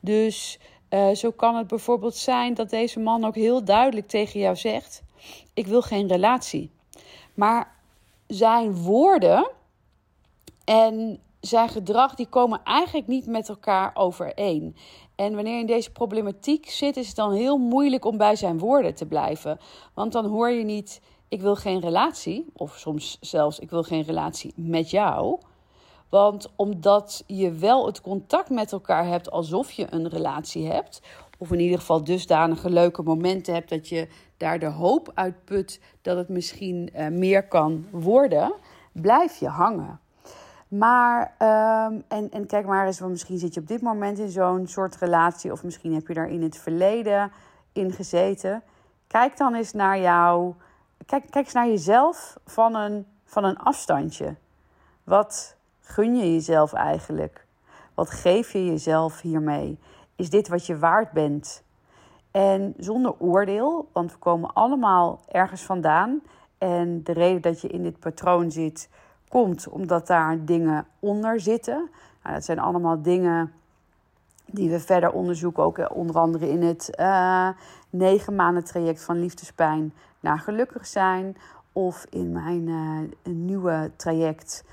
Dus 0.00 0.58
uh, 0.90 1.10
zo 1.10 1.30
kan 1.30 1.56
het 1.56 1.66
bijvoorbeeld 1.66 2.16
zijn 2.16 2.54
dat 2.54 2.70
deze 2.70 3.00
man 3.00 3.24
ook 3.24 3.34
heel 3.34 3.64
duidelijk 3.64 4.08
tegen 4.08 4.40
jou 4.40 4.56
zegt: 4.56 5.02
Ik 5.54 5.66
wil 5.66 5.82
geen 5.82 6.08
relatie. 6.08 6.70
Maar 7.34 7.74
zijn 8.26 8.76
woorden 8.76 9.50
en 10.64 11.20
zijn 11.42 11.68
gedrag 11.68 12.14
die 12.14 12.26
komen 12.26 12.60
eigenlijk 12.64 13.06
niet 13.06 13.26
met 13.26 13.48
elkaar 13.48 13.90
overeen. 13.94 14.76
En 15.14 15.34
wanneer 15.34 15.54
je 15.54 15.60
in 15.60 15.66
deze 15.66 15.92
problematiek 15.92 16.70
zit, 16.70 16.96
is 16.96 17.06
het 17.06 17.16
dan 17.16 17.32
heel 17.32 17.58
moeilijk 17.58 18.04
om 18.04 18.16
bij 18.16 18.36
zijn 18.36 18.58
woorden 18.58 18.94
te 18.94 19.06
blijven. 19.06 19.58
Want 19.94 20.12
dan 20.12 20.26
hoor 20.26 20.50
je 20.50 20.64
niet: 20.64 21.00
ik 21.28 21.40
wil 21.40 21.56
geen 21.56 21.80
relatie, 21.80 22.46
of 22.52 22.76
soms 22.76 23.18
zelfs: 23.20 23.58
ik 23.58 23.70
wil 23.70 23.82
geen 23.82 24.02
relatie 24.02 24.52
met 24.56 24.90
jou. 24.90 25.40
Want 26.08 26.52
omdat 26.56 27.24
je 27.26 27.52
wel 27.52 27.86
het 27.86 28.00
contact 28.00 28.50
met 28.50 28.72
elkaar 28.72 29.06
hebt 29.06 29.30
alsof 29.30 29.70
je 29.70 29.86
een 29.90 30.08
relatie 30.08 30.66
hebt, 30.66 31.00
of 31.38 31.52
in 31.52 31.60
ieder 31.60 31.78
geval 31.78 32.04
dusdanige 32.04 32.70
leuke 32.70 33.02
momenten 33.02 33.54
hebt 33.54 33.68
dat 33.68 33.88
je 33.88 34.08
daar 34.36 34.58
de 34.58 34.66
hoop 34.66 35.10
uit 35.14 35.44
put 35.44 35.80
dat 36.02 36.16
het 36.16 36.28
misschien 36.28 36.90
uh, 36.96 37.08
meer 37.08 37.48
kan 37.48 37.86
worden, 37.90 38.54
blijf 38.92 39.38
je 39.38 39.48
hangen. 39.48 40.00
Maar, 40.78 41.34
um, 41.38 42.04
en, 42.08 42.30
en 42.30 42.46
kijk 42.46 42.66
maar 42.66 42.86
eens, 42.86 43.00
misschien 43.00 43.38
zit 43.38 43.54
je 43.54 43.60
op 43.60 43.66
dit 43.66 43.82
moment 43.82 44.18
in 44.18 44.28
zo'n 44.28 44.66
soort 44.66 44.96
relatie, 44.96 45.52
of 45.52 45.64
misschien 45.64 45.94
heb 45.94 46.08
je 46.08 46.14
daar 46.14 46.28
in 46.28 46.42
het 46.42 46.56
verleden 46.56 47.32
in 47.72 47.92
gezeten. 47.92 48.62
Kijk 49.06 49.36
dan 49.36 49.54
eens 49.54 49.72
naar 49.72 49.98
jou, 49.98 50.54
kijk, 51.06 51.24
kijk 51.30 51.44
eens 51.44 51.54
naar 51.54 51.66
jezelf 51.66 52.38
van 52.44 52.74
een, 52.74 53.06
van 53.24 53.44
een 53.44 53.58
afstandje. 53.58 54.36
Wat 55.04 55.56
gun 55.80 56.16
je 56.16 56.32
jezelf 56.32 56.72
eigenlijk? 56.72 57.46
Wat 57.94 58.10
geef 58.10 58.52
je 58.52 58.64
jezelf 58.66 59.20
hiermee? 59.20 59.78
Is 60.16 60.30
dit 60.30 60.48
wat 60.48 60.66
je 60.66 60.78
waard 60.78 61.10
bent? 61.10 61.62
En 62.30 62.74
zonder 62.76 63.14
oordeel, 63.18 63.88
want 63.92 64.12
we 64.12 64.18
komen 64.18 64.52
allemaal 64.52 65.20
ergens 65.28 65.62
vandaan. 65.62 66.22
En 66.58 67.02
de 67.04 67.12
reden 67.12 67.42
dat 67.42 67.60
je 67.60 67.68
in 67.68 67.82
dit 67.82 67.98
patroon 67.98 68.50
zit, 68.50 68.88
komt 69.32 69.68
omdat 69.68 70.06
daar 70.06 70.44
dingen 70.44 70.86
onder 70.98 71.40
zitten. 71.40 71.90
Nou, 72.22 72.34
dat 72.34 72.44
zijn 72.44 72.58
allemaal 72.58 73.02
dingen 73.02 73.52
die 74.46 74.70
we 74.70 74.80
verder 74.80 75.12
onderzoeken, 75.12 75.62
ook 75.62 75.78
eh, 75.78 75.86
onder 75.96 76.18
andere 76.18 76.50
in 76.50 76.62
het 76.62 76.90
uh, 77.00 78.26
maanden 78.28 78.64
traject 78.64 79.02
van 79.02 79.20
liefdespijn 79.20 79.92
naar 80.20 80.38
gelukkig 80.38 80.86
zijn. 80.86 81.36
Of 81.72 82.06
in 82.10 82.32
mijn 82.32 82.68
uh, 82.68 83.34
nieuwe 83.34 83.90
traject 83.96 84.64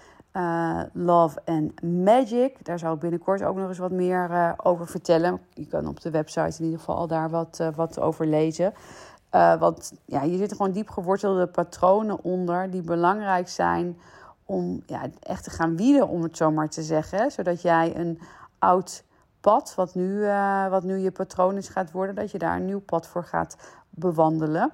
Love 0.94 1.40
and 1.46 1.84
Magic. 1.84 2.66
Daar 2.66 2.80
zal 2.80 2.94
ik 2.94 3.00
binnenkort 3.00 3.44
ook 3.44 3.56
nog 3.56 3.68
eens 3.68 3.78
wat 3.78 3.92
meer 3.92 4.54
over 4.58 4.88
vertellen. 4.88 5.40
Je 5.54 5.68
kan 5.68 5.88
op 5.88 6.02
de 6.02 6.10
website 6.10 6.58
in 6.58 6.64
ieder 6.64 6.80
geval 6.80 6.96
al 6.96 7.08
daar 7.08 7.30
wat, 7.30 7.70
wat 7.76 8.00
over 8.00 8.28
lezen. 8.28 8.74
want 9.60 9.94
ja, 10.06 10.22
hier 10.22 10.38
zitten 10.38 10.58
gewoon 10.58 10.72
diep 10.72 10.90
gewortelde 10.90 11.48
patronen 11.48 12.24
onder 12.24 12.70
die 12.72 12.82
belangrijk 12.82 13.50
zijn 13.50 13.98
om 14.50 14.84
ja, 14.86 15.02
echt 15.20 15.44
te 15.44 15.50
gaan 15.50 15.76
wieden, 15.76 16.08
om 16.08 16.24
het 16.24 16.38
zo 16.38 16.52
maar 16.52 16.70
te 16.70 16.84
zeggen. 16.84 17.32
Zodat 17.32 17.62
jij 17.62 17.96
een 17.96 18.20
oud 18.60 19.04
pad, 19.42 19.74
wat 19.76 19.96
nu, 19.96 20.26
wat 20.70 20.84
nu 20.84 20.98
je 20.98 21.12
patroon 21.12 21.58
is 21.58 21.70
gaat 21.70 21.92
worden, 21.92 22.16
dat 22.16 22.32
je 22.32 22.38
daar 22.38 22.56
een 22.56 22.66
nieuw 22.66 22.82
pad 22.82 23.08
voor 23.08 23.24
gaat 23.24 23.58
bewandelen. 23.90 24.72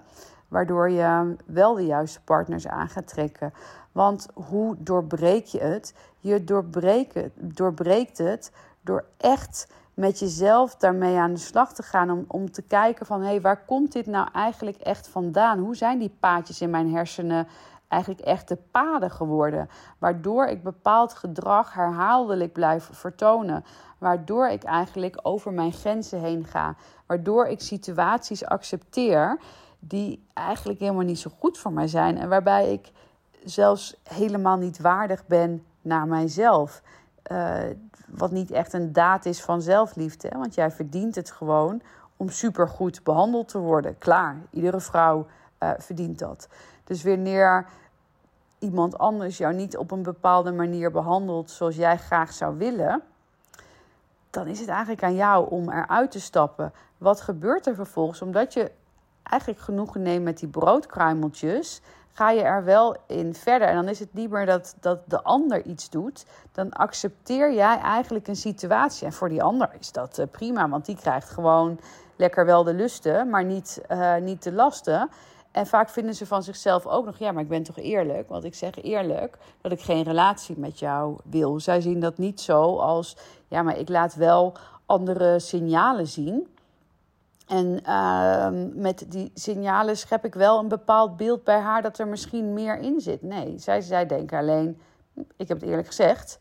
Waardoor 0.48 0.90
je 0.90 1.36
wel 1.46 1.74
de 1.74 1.86
juiste 1.86 2.22
partners 2.22 2.68
aan 2.68 2.90
gaat 2.90 3.08
trekken. 3.08 3.54
Want 3.92 4.28
hoe 4.34 4.76
doorbreek 4.80 5.46
je 5.46 5.60
het? 5.60 5.94
Je 6.20 6.44
doorbreekt, 6.44 7.30
doorbreekt 7.34 8.18
het 8.18 8.52
door 8.82 9.06
echt 9.18 9.68
met 9.94 10.20
jezelf 10.20 10.76
daarmee 10.76 11.18
aan 11.18 11.34
de 11.34 11.40
slag 11.40 11.74
te 11.74 11.84
gaan. 11.84 12.12
Om, 12.12 12.26
om 12.28 12.52
te 12.52 12.62
kijken 12.62 13.06
van 13.06 13.22
hé, 13.22 13.28
hey, 13.28 13.42
waar 13.42 13.66
komt 13.66 13.92
dit 13.92 14.06
nou 14.06 14.28
eigenlijk 14.34 14.78
echt 14.78 15.08
vandaan? 15.08 15.60
Hoe 15.60 15.76
zijn 15.76 16.00
die 16.00 16.16
paadjes 16.20 16.62
in 16.62 16.70
mijn 16.70 16.94
hersenen 16.94 17.48
eigenlijk 17.88 18.22
echte 18.22 18.58
paden 18.72 19.12
geworden? 19.12 19.70
Waardoor 19.98 20.46
ik 20.46 20.64
bepaald 20.64 21.14
gedrag 21.14 21.74
herhaaldelijk 21.74 22.54
blijf 22.54 22.90
vertonen. 22.92 23.66
Waardoor 23.98 24.50
ik 24.50 24.64
eigenlijk 24.64 25.20
over 25.22 25.54
mijn 25.54 25.74
grenzen 25.74 26.20
heen 26.20 26.46
ga. 26.46 26.76
Waardoor 27.06 27.48
ik 27.48 27.62
situaties 27.62 28.46
accepteer 28.46 29.40
die 29.80 30.26
eigenlijk 30.34 30.80
helemaal 30.80 31.04
niet 31.04 31.20
zo 31.20 31.32
goed 31.40 31.58
voor 31.58 31.74
mij 31.74 31.88
zijn. 31.88 32.18
En 32.18 32.30
waarbij 32.30 32.72
ik 32.72 32.92
zelfs 33.44 34.02
helemaal 34.04 34.58
niet 34.58 34.80
waardig 34.80 35.28
ben 35.28 35.64
naar 35.82 36.08
mijzelf. 36.08 36.82
Uh, 37.32 37.58
wat 38.08 38.32
niet 38.32 38.52
echt 38.52 38.74
een 38.74 38.94
daad 38.94 39.26
is 39.26 39.42
van 39.42 39.62
zelfliefde. 39.62 40.30
Want 40.34 40.56
jij 40.56 40.72
verdient 40.72 41.16
het 41.16 41.32
gewoon 41.32 41.82
om 42.18 42.30
supergoed 42.30 43.04
behandeld 43.04 43.48
te 43.48 43.60
worden. 43.60 43.98
Klaar, 43.98 44.42
iedere 44.50 44.80
vrouw 44.80 45.26
uh, 45.60 45.70
verdient 45.78 46.20
dat. 46.20 46.48
Dus 46.86 47.04
wanneer 47.04 47.68
iemand 48.60 48.98
anders 48.98 49.38
jou 49.38 49.54
niet 49.54 49.78
op 49.78 49.92
een 49.92 50.04
bepaalde 50.04 50.52
manier 50.52 50.92
behandelt 50.92 51.52
zoals 51.52 51.76
jij 51.76 51.98
graag 51.98 52.34
zou 52.34 52.58
willen, 52.58 53.02
dan 54.30 54.48
is 54.48 54.60
het 54.60 54.70
eigenlijk 54.70 55.04
aan 55.04 55.16
jou 55.16 55.50
om 55.50 55.70
eruit 55.70 56.12
te 56.12 56.20
stappen. 56.20 56.74
Wat 56.98 57.22
gebeurt 57.22 57.68
er 57.68 57.76
vervolgens? 57.76 58.22
Omdat 58.22 58.54
je 58.54 58.72
eigenlijk 59.24 59.62
genoegen 59.62 60.02
neemt 60.02 60.24
met 60.24 60.38
die 60.38 60.48
broodkruimeltjes, 60.48 61.82
ga 62.12 62.30
je 62.30 62.42
er 62.42 62.64
wel 62.64 62.96
in 63.08 63.34
verder. 63.34 63.68
En 63.68 63.76
dan 63.76 63.88
is 63.88 64.00
het 64.00 64.14
niet 64.14 64.30
meer 64.30 64.46
dat, 64.46 64.76
dat 64.80 65.00
de 65.06 65.24
ander 65.24 65.66
iets 65.66 65.90
doet. 65.90 66.26
Dan 66.52 66.72
accepteer 66.72 67.54
jij 67.54 67.80
eigenlijk 67.80 68.28
een 68.28 68.36
situatie. 68.36 69.06
En 69.06 69.14
voor 69.14 69.30
die 69.30 69.44
ander 69.44 69.70
is 69.80 69.92
dat 69.92 70.20
uh, 70.20 70.26
prima, 70.32 70.70
want 70.70 70.86
die 70.86 70.96
krijgt 70.96 71.30
gewoon 71.30 71.80
lekker 72.16 72.46
wel 72.46 72.64
de 72.64 72.74
lusten, 72.74 73.30
maar 73.30 73.44
niet, 73.44 73.82
uh, 73.92 74.16
niet 74.16 74.44
de 74.44 74.52
lasten. 74.52 75.10
En 75.56 75.68
vaak 75.68 75.90
vinden 75.90 76.16
ze 76.16 76.26
van 76.26 76.44
zichzelf 76.44 76.86
ook 76.86 77.06
nog, 77.06 77.18
ja, 77.18 77.32
maar 77.32 77.44
ik 77.44 77.50
ben 77.50 77.64
toch 77.64 77.78
eerlijk. 77.78 78.30
Want 78.30 78.44
ik 78.44 78.56
zeg 78.56 78.84
eerlijk 78.84 79.38
dat 79.62 79.72
ik 79.72 79.82
geen 79.82 80.04
relatie 80.04 80.58
met 80.60 80.80
jou 80.80 81.18
wil. 81.24 81.60
Zij 81.60 81.82
zien 81.82 82.00
dat 82.00 82.18
niet 82.18 82.42
zo 82.42 82.78
als, 82.78 83.18
ja, 83.48 83.62
maar 83.62 83.78
ik 83.78 83.90
laat 83.90 84.16
wel 84.16 84.54
andere 84.86 85.40
signalen 85.40 86.08
zien. 86.08 86.48
En 87.48 87.80
uh, 87.86 88.48
met 88.74 89.06
die 89.08 89.32
signalen 89.34 89.98
schep 89.98 90.26
ik 90.26 90.34
wel 90.34 90.60
een 90.60 90.68
bepaald 90.68 91.18
beeld 91.18 91.44
bij 91.44 91.60
haar 91.60 91.82
dat 91.82 91.98
er 91.98 92.08
misschien 92.08 92.54
meer 92.54 92.80
in 92.80 93.02
zit. 93.02 93.22
Nee, 93.22 93.58
zij, 93.58 93.82
zij 93.82 94.06
denken 94.06 94.38
alleen, 94.38 94.82
ik 95.14 95.48
heb 95.48 95.60
het 95.60 95.70
eerlijk 95.70 95.88
gezegd. 95.88 96.40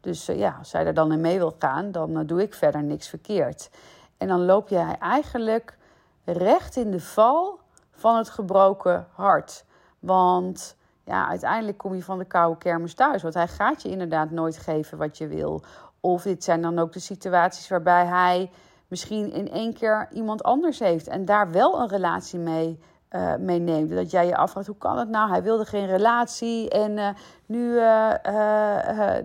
Dus 0.00 0.28
uh, 0.28 0.38
ja, 0.38 0.56
als 0.58 0.70
zij 0.70 0.86
er 0.86 0.94
dan 0.94 1.12
in 1.12 1.20
mee 1.20 1.38
wil 1.38 1.54
gaan, 1.58 1.92
dan 1.92 2.10
uh, 2.10 2.20
doe 2.26 2.42
ik 2.42 2.54
verder 2.54 2.82
niks 2.82 3.08
verkeerd. 3.08 3.70
En 4.16 4.28
dan 4.28 4.44
loop 4.44 4.68
jij 4.68 4.96
eigenlijk 4.98 5.76
recht 6.24 6.76
in 6.76 6.90
de 6.90 7.00
val 7.00 7.64
van 7.96 8.16
het 8.16 8.30
gebroken 8.30 9.06
hart. 9.12 9.64
Want 9.98 10.76
ja, 11.04 11.28
uiteindelijk 11.28 11.78
kom 11.78 11.94
je 11.94 12.02
van 12.02 12.18
de 12.18 12.24
koude 12.24 12.58
kermis 12.58 12.94
thuis. 12.94 13.22
Want 13.22 13.34
hij 13.34 13.48
gaat 13.48 13.82
je 13.82 13.88
inderdaad 13.88 14.30
nooit 14.30 14.58
geven 14.58 14.98
wat 14.98 15.18
je 15.18 15.26
wil. 15.26 15.62
Of 16.00 16.22
dit 16.22 16.44
zijn 16.44 16.62
dan 16.62 16.78
ook 16.78 16.92
de 16.92 17.00
situaties 17.00 17.68
waarbij 17.68 18.06
hij 18.06 18.50
misschien 18.88 19.32
in 19.32 19.50
één 19.50 19.72
keer 19.72 20.08
iemand 20.12 20.42
anders 20.42 20.78
heeft 20.78 21.08
en 21.08 21.24
daar 21.24 21.50
wel 21.50 21.80
een 21.80 21.88
relatie 21.88 22.38
mee, 22.38 22.80
uh, 23.10 23.34
neemt. 23.34 23.90
Dat 23.90 24.10
jij 24.10 24.26
je 24.26 24.36
afvraagt, 24.36 24.66
hoe 24.66 24.76
kan 24.76 24.98
het 24.98 25.08
nou? 25.08 25.30
Hij 25.30 25.42
wilde 25.42 25.64
geen 25.64 25.86
relatie 25.86 26.70
en 26.70 26.96
uh, 26.96 27.08
nu, 27.46 27.70
uh, 27.72 28.12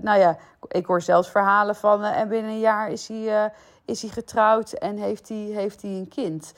nou 0.01 0.19
ja, 0.19 0.37
ik 0.67 0.85
hoor 0.85 1.01
zelfs 1.01 1.29
verhalen 1.29 1.75
van 1.75 2.03
en 2.03 2.27
binnen 2.27 2.51
een 2.51 2.59
jaar 2.59 2.89
is 2.89 3.07
hij, 3.07 3.51
is 3.85 4.01
hij 4.01 4.11
getrouwd 4.11 4.71
en 4.71 4.97
heeft 4.97 5.29
hij, 5.29 5.37
heeft 5.37 5.81
hij 5.81 5.91
een 5.91 6.07
kind. 6.07 6.53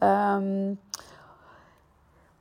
Um, 0.00 0.80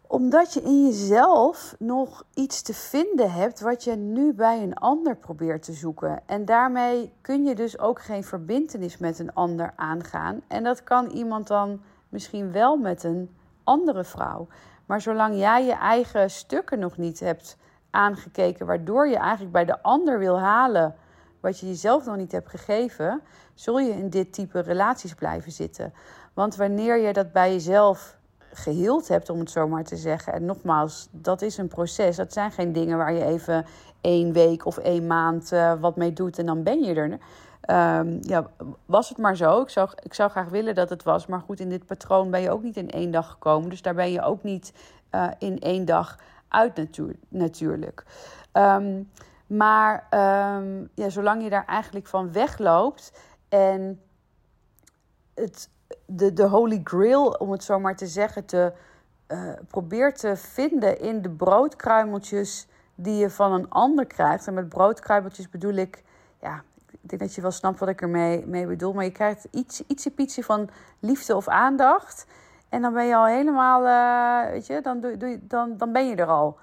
omdat 0.07 0.53
je 0.53 0.61
in 0.61 0.85
jezelf 0.85 1.75
nog 1.79 2.23
iets 2.33 2.61
te 2.61 2.73
vinden 2.73 3.31
hebt 3.31 3.59
wat 3.59 3.83
je 3.83 3.95
nu 3.95 4.33
bij 4.33 4.63
een 4.63 4.75
ander 4.75 5.15
probeert 5.15 5.63
te 5.63 5.73
zoeken. 5.73 6.21
En 6.25 6.45
daarmee 6.45 7.13
kun 7.21 7.43
je 7.43 7.55
dus 7.55 7.79
ook 7.79 8.01
geen 8.01 8.23
verbindenis 8.23 8.97
met 8.97 9.19
een 9.19 9.33
ander 9.33 9.73
aangaan. 9.75 10.41
En 10.47 10.63
dat 10.63 10.83
kan 10.83 11.09
iemand 11.09 11.47
dan 11.47 11.81
misschien 12.09 12.51
wel 12.51 12.77
met 12.77 13.03
een 13.03 13.35
andere 13.63 14.03
vrouw. 14.03 14.47
Maar 14.85 15.01
zolang 15.01 15.37
jij 15.37 15.65
je 15.65 15.73
eigen 15.73 16.29
stukken 16.29 16.79
nog 16.79 16.97
niet 16.97 17.19
hebt 17.19 17.57
aangekeken, 17.89 18.65
waardoor 18.65 19.07
je 19.07 19.17
eigenlijk 19.17 19.51
bij 19.51 19.65
de 19.65 19.81
ander 19.81 20.19
wil 20.19 20.39
halen 20.39 20.95
wat 21.39 21.59
je 21.59 21.67
jezelf 21.67 22.05
nog 22.05 22.15
niet 22.15 22.31
hebt 22.31 22.49
gegeven, 22.49 23.21
zul 23.53 23.79
je 23.79 23.91
in 23.91 24.09
dit 24.09 24.33
type 24.33 24.59
relaties 24.59 25.13
blijven 25.13 25.51
zitten. 25.51 25.93
Want 26.33 26.55
wanneer 26.55 26.97
je 26.97 27.13
dat 27.13 27.31
bij 27.31 27.51
jezelf 27.51 28.17
geheeld 28.57 29.07
hebt, 29.07 29.29
om 29.29 29.39
het 29.39 29.51
zo 29.51 29.67
maar 29.67 29.83
te 29.83 29.95
zeggen. 29.95 30.33
En 30.33 30.45
nogmaals, 30.45 31.07
dat 31.11 31.41
is 31.41 31.57
een 31.57 31.67
proces. 31.67 32.15
Dat 32.15 32.33
zijn 32.33 32.51
geen 32.51 32.73
dingen 32.73 32.97
waar 32.97 33.13
je 33.13 33.25
even 33.25 33.65
één 34.01 34.33
week 34.33 34.65
of 34.65 34.77
één 34.77 35.07
maand 35.07 35.51
uh, 35.51 35.73
wat 35.79 35.95
mee 35.95 36.13
doet 36.13 36.39
en 36.39 36.45
dan 36.45 36.63
ben 36.63 36.83
je 36.83 36.93
er. 36.93 37.17
Um, 37.69 38.17
ja, 38.21 38.49
was 38.85 39.09
het 39.09 39.17
maar 39.17 39.35
zo. 39.35 39.61
Ik 39.61 39.69
zou, 39.69 39.89
ik 40.03 40.13
zou 40.13 40.29
graag 40.29 40.49
willen 40.49 40.75
dat 40.75 40.89
het 40.89 41.03
was. 41.03 41.25
Maar 41.25 41.39
goed, 41.39 41.59
in 41.59 41.69
dit 41.69 41.85
patroon 41.85 42.31
ben 42.31 42.41
je 42.41 42.51
ook 42.51 42.63
niet 42.63 42.77
in 42.77 42.89
één 42.89 43.11
dag 43.11 43.29
gekomen. 43.29 43.69
Dus 43.69 43.81
daar 43.81 43.95
ben 43.95 44.11
je 44.11 44.21
ook 44.21 44.43
niet 44.43 44.73
uh, 45.11 45.27
in 45.39 45.59
één 45.59 45.85
dag 45.85 46.19
uit 46.47 46.75
natuur, 46.75 47.15
natuurlijk. 47.27 48.03
Um, 48.53 49.09
maar 49.47 50.07
um, 50.57 50.89
ja, 50.93 51.09
zolang 51.09 51.43
je 51.43 51.49
daar 51.49 51.65
eigenlijk 51.65 52.07
van 52.07 52.31
wegloopt 52.31 53.11
en 53.49 54.01
het 55.33 55.69
de, 56.05 56.33
de 56.33 56.43
holy 56.43 56.81
grail, 56.83 57.27
om 57.27 57.51
het 57.51 57.63
zo 57.63 57.79
maar 57.79 57.95
te 57.95 58.07
zeggen, 58.07 58.45
te 58.45 58.73
uh, 59.27 59.37
probeert 59.67 60.19
te 60.19 60.35
vinden 60.35 60.99
in 60.99 61.21
de 61.21 61.29
broodkruimeltjes 61.29 62.67
die 62.95 63.15
je 63.15 63.29
van 63.29 63.53
een 63.53 63.69
ander 63.69 64.05
krijgt. 64.05 64.47
En 64.47 64.53
met 64.53 64.69
broodkruimeltjes 64.69 65.49
bedoel 65.49 65.73
ik, 65.73 66.03
ja, 66.41 66.63
ik 66.91 67.09
denk 67.09 67.21
dat 67.21 67.35
je 67.35 67.41
wel 67.41 67.51
snapt 67.51 67.79
wat 67.79 67.89
ik 67.89 68.01
ermee 68.01 68.45
mee 68.45 68.67
bedoel. 68.67 68.93
Maar 68.93 69.03
je 69.03 69.11
krijgt 69.11 69.47
iets, 69.51 69.83
ietsje 70.15 70.43
van 70.43 70.69
liefde 70.99 71.35
of 71.35 71.47
aandacht. 71.47 72.25
En 72.69 72.81
dan 72.81 72.93
ben 72.93 73.05
je 73.05 73.15
al 73.15 73.25
helemaal, 73.25 73.85
uh, 73.85 74.51
weet 74.51 74.65
je, 74.65 74.81
dan, 74.81 74.99
doe, 74.99 75.17
doe, 75.17 75.39
dan, 75.41 75.77
dan 75.77 75.91
ben 75.91 76.07
je 76.07 76.15
er 76.15 76.27
al 76.27 76.57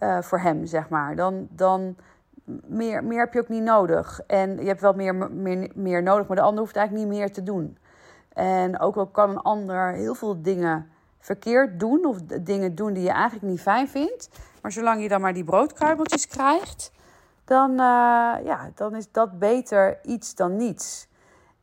uh, 0.00 0.20
voor 0.20 0.38
hem, 0.38 0.66
zeg 0.66 0.88
maar. 0.88 1.16
Dan, 1.16 1.48
dan 1.50 1.96
meer, 2.66 3.04
meer 3.04 3.20
heb 3.20 3.32
je 3.32 3.40
ook 3.40 3.48
niet 3.48 3.62
nodig. 3.62 4.20
En 4.26 4.58
je 4.58 4.66
hebt 4.66 4.80
wel 4.80 4.92
meer, 4.92 5.14
meer, 5.14 5.70
meer 5.74 6.02
nodig, 6.02 6.26
maar 6.26 6.36
de 6.36 6.42
ander 6.42 6.60
hoeft 6.60 6.76
eigenlijk 6.76 7.08
niet 7.08 7.18
meer 7.18 7.32
te 7.32 7.42
doen. 7.42 7.78
En 8.34 8.80
ook 8.80 8.96
al 8.96 9.06
kan 9.06 9.30
een 9.30 9.42
ander 9.42 9.92
heel 9.92 10.14
veel 10.14 10.42
dingen 10.42 10.88
verkeerd 11.18 11.80
doen 11.80 12.04
of 12.04 12.22
dingen 12.22 12.74
doen 12.74 12.92
die 12.92 13.02
je 13.02 13.10
eigenlijk 13.10 13.42
niet 13.46 13.60
fijn 13.60 13.88
vindt. 13.88 14.28
Maar 14.62 14.72
zolang 14.72 15.02
je 15.02 15.08
dan 15.08 15.20
maar 15.20 15.32
die 15.32 15.44
broodkruimeltjes 15.44 16.26
krijgt, 16.26 16.92
dan, 17.44 17.70
uh, 17.70 17.76
ja, 18.44 18.70
dan 18.74 18.94
is 18.94 19.12
dat 19.12 19.38
beter 19.38 19.98
iets 20.02 20.34
dan 20.34 20.56
niets. 20.56 21.08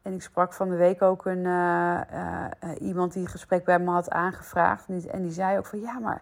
En 0.01 0.13
ik 0.13 0.21
sprak 0.21 0.53
van 0.53 0.69
de 0.69 0.75
week 0.75 1.01
ook 1.01 1.25
een, 1.25 1.45
uh, 1.45 2.01
uh, 2.13 2.49
iemand 2.79 3.13
die 3.13 3.21
een 3.21 3.27
gesprek 3.27 3.65
bij 3.65 3.79
me 3.79 3.91
had 3.91 4.09
aangevraagd. 4.09 4.85
En 4.87 5.21
die, 5.21 5.31
zei 5.31 5.57
ook 5.57 5.65
van 5.65 5.79
ja, 5.79 5.99
maar 5.99 6.21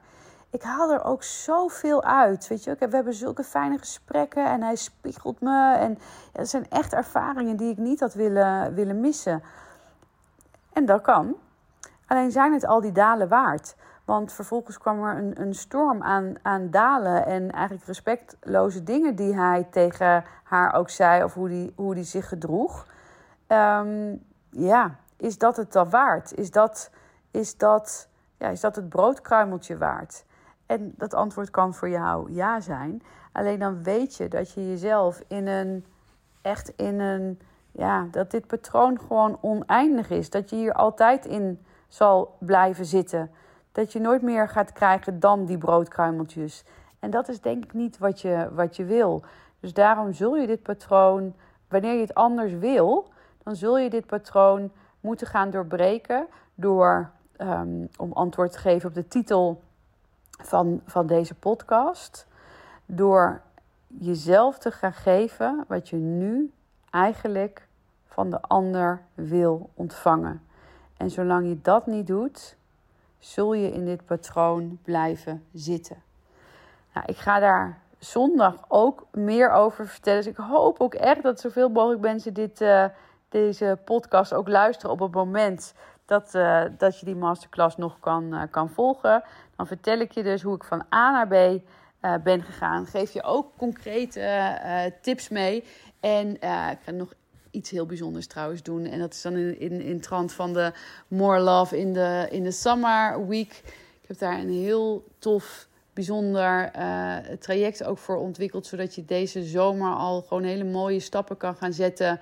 ik 0.50 0.62
haal 0.62 0.92
er 0.92 1.04
ook 1.04 1.24
zoveel 1.24 2.04
uit. 2.04 2.48
Weet 2.48 2.64
je, 2.64 2.76
we 2.80 2.96
hebben 2.96 3.14
zulke 3.14 3.44
fijne 3.44 3.78
gesprekken 3.78 4.46
en 4.46 4.62
hij 4.62 4.76
spiegelt 4.76 5.42
me. 5.42 5.76
En 5.76 5.98
dat 6.32 6.50
zijn 6.50 6.70
echt 6.70 6.94
ervaringen 6.94 7.58
die 7.58 7.72
ik 7.72 7.78
niet 7.78 8.00
had 8.00 8.14
willen, 8.14 8.74
willen 8.74 9.00
missen. 9.00 9.44
En 10.80 10.86
dat 10.86 11.02
kan. 11.02 11.36
Alleen 12.08 12.32
zijn 12.32 12.54
het 12.54 12.66
al 12.66 12.82
die 12.82 12.92
dalen 12.92 13.28
waard? 13.28 13.76
Want 14.06 14.34
vervolgens 14.34 14.78
kwam 14.78 15.04
er 15.04 15.18
een, 15.18 15.42
een 15.42 15.54
storm 15.54 16.04
aan, 16.04 16.36
aan 16.42 16.70
dalen 16.70 17.26
en 17.26 17.52
eigenlijk 17.52 17.86
respectloze 17.86 18.84
dingen 18.84 19.16
die 19.16 19.36
hij 19.36 19.68
tegen 19.72 20.24
haar 20.44 20.74
ook 20.74 20.90
zei 20.90 21.24
of 21.24 21.34
hoe 21.34 21.50
die, 21.50 21.74
hoe 21.76 21.96
die 21.96 22.04
zich 22.04 22.28
gedroeg. 22.28 22.88
Ehm, 23.48 24.16
ja, 24.50 24.96
is 25.18 25.38
dat 25.38 25.58
het 25.58 25.72
dan 25.72 25.90
waard? 25.90 26.34
Is 26.34 26.52
dat, 26.52 26.92
is, 27.32 27.58
dat, 27.58 28.10
ja, 28.38 28.48
is 28.48 28.60
dat 28.60 28.76
het 28.76 28.90
broodkruimeltje 28.90 29.78
waard? 29.78 30.26
En 30.66 30.94
dat 30.98 31.14
antwoord 31.14 31.50
kan 31.50 31.74
voor 31.74 31.90
jou 31.90 32.32
ja 32.32 32.60
zijn. 32.60 33.02
Alleen 33.32 33.60
dan 33.60 33.84
weet 33.84 34.16
je 34.16 34.28
dat 34.28 34.52
je 34.52 34.68
jezelf 34.68 35.22
in 35.28 35.48
een, 35.48 35.86
echt 36.42 36.70
in 36.76 37.00
een, 37.00 37.40
ja, 37.72 38.08
dat 38.12 38.32
dit 38.32 38.48
patroon 38.48 39.00
gewoon 39.00 39.38
oneindig 39.42 40.10
is. 40.10 40.30
Dat 40.30 40.50
je 40.50 40.56
hier 40.56 40.74
altijd 40.74 41.26
in 41.26 41.66
zal 41.88 42.36
blijven 42.40 42.86
zitten. 42.86 43.32
Dat 43.72 43.94
je 43.94 44.00
nooit 44.00 44.22
meer 44.22 44.50
gaat 44.50 44.74
krijgen 44.74 45.20
dan 45.20 45.46
die 45.46 45.58
broodkruimeltjes. 45.58 46.64
En 47.00 47.10
dat 47.10 47.30
is 47.30 47.42
denk 47.42 47.64
ik 47.64 47.74
niet 47.74 47.98
wat 47.98 48.22
je, 48.22 48.50
wat 48.54 48.76
je 48.76 48.86
wil. 48.86 49.24
Dus 49.60 49.74
daarom 49.74 50.14
zul 50.14 50.36
je 50.36 50.48
dit 50.48 50.64
patroon, 50.64 51.36
wanneer 51.68 51.94
je 51.94 52.02
het 52.02 52.14
anders 52.14 52.54
wil, 52.54 53.10
dan 53.44 53.56
zul 53.56 53.78
je 53.78 53.90
dit 53.90 54.06
patroon 54.06 54.72
moeten 55.00 55.28
gaan 55.28 55.50
doorbreken 55.50 56.28
door, 56.56 57.12
um, 57.38 57.90
om 57.98 58.12
antwoord 58.12 58.52
te 58.52 58.60
geven 58.60 58.90
op 58.90 58.96
de 58.96 59.08
titel 59.08 59.62
van, 60.30 60.82
van 60.86 61.08
deze 61.08 61.36
podcast, 61.36 62.28
door 62.86 63.42
jezelf 63.88 64.58
te 64.58 64.72
gaan 64.72 64.94
geven 64.94 65.66
wat 65.68 65.90
je 65.90 65.96
nu 65.96 66.52
eigenlijk 66.92 67.68
van 68.06 68.30
de 68.30 68.42
ander 68.42 69.02
wil 69.14 69.70
ontvangen. 69.74 70.42
En 70.98 71.10
zolang 71.10 71.48
je 71.48 71.62
dat 71.62 71.88
niet 71.88 72.08
doet, 72.08 72.56
zul 73.20 73.54
je 73.54 73.72
in 73.72 73.86
dit 73.86 74.06
patroon 74.06 74.80
blijven 74.84 75.44
zitten. 75.54 76.04
Nou, 76.94 77.06
ik 77.06 77.18
ga 77.18 77.40
daar 77.40 77.78
zondag 78.00 78.56
ook 78.68 79.06
meer 79.12 79.52
over 79.52 79.88
vertellen. 79.88 80.24
Dus 80.24 80.32
ik 80.32 80.38
hoop 80.38 80.80
ook 80.80 80.94
echt 80.94 81.24
dat 81.24 81.40
zoveel 81.40 81.70
mogelijk 81.70 82.02
mensen 82.02 82.34
dit, 82.34 82.62
uh, 82.62 82.86
deze 83.30 83.78
podcast 83.86 84.34
ook 84.34 84.48
luisteren 84.48 84.92
op 84.92 85.00
het 85.00 85.12
moment 85.12 85.74
dat, 86.06 86.34
uh, 86.36 86.64
dat 86.78 87.00
je 87.00 87.06
die 87.06 87.16
masterclass 87.16 87.78
nog 87.78 88.00
kan, 88.00 88.34
uh, 88.34 88.42
kan 88.52 88.70
volgen. 88.70 89.24
Dan 89.56 89.68
vertel 89.68 90.00
ik 90.00 90.12
je 90.12 90.24
dus 90.24 90.42
hoe 90.42 90.56
ik 90.56 90.64
van 90.64 90.86
A 90.94 91.12
naar 91.12 91.28
B 91.28 91.62
ben 92.24 92.44
gegaan. 92.44 92.86
Geef 92.86 93.12
je 93.12 93.24
ook 93.24 93.52
concrete 93.58 94.94
tips 95.02 95.30
mee. 95.30 95.64
En 96.00 96.34
ik 96.72 96.78
ga 96.84 96.92
nog 96.92 97.14
iets 97.52 97.70
heel 97.70 97.86
bijzonders 97.86 98.28
trouwens 98.28 98.64
doen. 98.64 98.86
En 98.86 99.00
dat 99.00 99.14
is 99.14 99.22
dan 99.22 99.36
in, 99.36 99.60
in, 99.60 99.82
in 99.82 100.00
trant 100.00 100.32
van 100.34 100.54
de 100.54 100.72
More 101.08 101.40
Love 101.40 101.80
in 101.80 101.94
de, 101.94 102.28
in 102.32 102.44
de 102.44 102.52
Summer 102.52 103.28
Week. 103.28 103.62
Ik 104.02 104.08
heb 104.08 104.18
daar 104.18 104.40
een 104.40 104.54
heel 104.54 105.04
tof, 105.20 105.68
bijzonder 105.94 106.72
uh, 106.78 107.18
traject 107.40 107.84
ook 107.84 107.98
voor 107.98 108.18
ontwikkeld. 108.18 108.68
Zodat 108.68 108.96
je 108.96 109.06
deze 109.06 109.44
zomer 109.44 109.94
al 109.94 110.22
gewoon 110.22 110.44
hele 110.44 110.64
mooie 110.64 111.00
stappen 111.00 111.38
kan 111.38 111.56
gaan 111.56 111.74
zetten. 111.74 112.20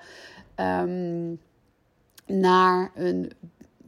Um, 0.56 1.40
naar 2.26 2.90
een 2.94 3.30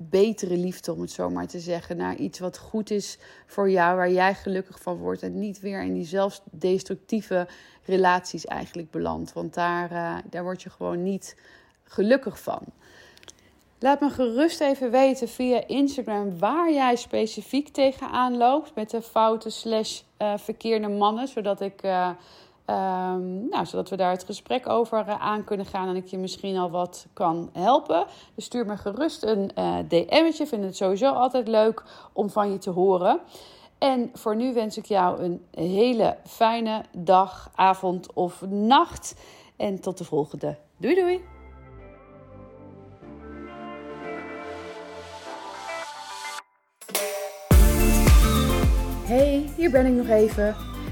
betere 0.03 0.57
liefde, 0.57 0.93
om 0.93 1.01
het 1.01 1.11
zo 1.11 1.31
maar 1.31 1.47
te 1.47 1.61
zeggen. 1.61 1.97
Naar 1.97 2.17
iets 2.17 2.39
wat 2.39 2.59
goed 2.59 2.91
is 2.91 3.19
voor 3.47 3.71
jou, 3.71 3.97
waar 3.97 4.11
jij 4.11 4.35
gelukkig 4.35 4.81
van 4.81 4.97
wordt. 4.97 5.23
En 5.23 5.39
niet 5.39 5.61
weer 5.61 5.83
in 5.83 5.95
die 5.95 6.05
zelfdestructieve 6.05 7.49
relaties 7.85 8.47
eigenlijk 8.47 8.91
belandt. 8.91 9.33
Want 9.33 9.55
daar, 9.55 9.93
uh, 9.93 10.17
daar 10.31 10.43
word 10.43 10.63
je 10.63 10.71
gewoon 10.71 11.03
niet 11.03 11.37
gelukkig 11.85 12.41
van. 12.41 12.63
Laat 13.79 14.01
me 14.01 14.11
gerust 14.11 14.61
even 14.61 14.91
weten 14.91 15.29
via 15.29 15.67
Instagram 15.67 16.39
waar 16.39 16.73
jij 16.73 16.97
specifiek 16.97 17.69
tegenaan 17.69 18.37
loopt 18.37 18.75
met 18.75 18.91
de 18.91 19.03
foute 19.03 19.51
slash 19.51 20.01
uh, 20.19 20.37
verkeerde 20.37 20.89
mannen. 20.89 21.29
Zodat 21.29 21.61
ik... 21.61 21.83
Uh, 21.85 22.11
Um, 22.71 23.49
nou, 23.49 23.67
zodat 23.67 23.89
we 23.89 23.97
daar 23.97 24.11
het 24.11 24.25
gesprek 24.25 24.69
over 24.69 25.07
uh, 25.07 25.21
aan 25.21 25.45
kunnen 25.45 25.67
gaan 25.67 25.89
en 25.89 25.97
ik 25.97 26.07
je 26.07 26.19
misschien 26.19 26.57
al 26.57 26.71
wat 26.71 27.07
kan 27.13 27.51
helpen. 27.53 28.07
Dus 28.35 28.45
stuur 28.45 28.67
me 28.67 28.77
gerust 28.77 29.23
een 29.23 29.51
uh, 29.59 29.77
DM'tje. 29.89 30.47
Vind 30.47 30.65
het 30.65 30.77
sowieso 30.77 31.13
altijd 31.13 31.49
leuk 31.49 31.83
om 32.13 32.31
van 32.31 32.53
je 32.53 32.59
te 32.59 32.71
horen. 32.71 33.21
En 33.79 34.11
voor 34.15 34.37
nu 34.37 34.55
wens 34.55 34.77
ik 34.77 34.85
jou 34.85 35.23
een 35.23 35.45
hele 35.51 36.17
fijne 36.27 36.83
dag, 36.93 37.51
avond 37.55 38.13
of 38.13 38.47
nacht. 38.49 39.15
En 39.57 39.81
tot 39.81 39.99
de 39.99 40.05
volgende. 40.05 40.57
Doei 40.77 40.95
doei! 40.95 41.21
Hey, 49.05 49.51
hier 49.57 49.71
ben 49.71 49.87
ik 49.87 49.93
nog 49.93 50.09
even. 50.09 50.80